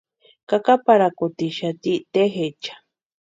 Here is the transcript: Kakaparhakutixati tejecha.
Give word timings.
Kakaparhakutixati 0.49 1.93
tejecha. 2.13 2.73